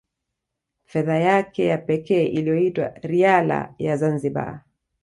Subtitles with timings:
[0.85, 4.61] Fedha yake ya pekee iliyoitwa Riala ya Zanzibar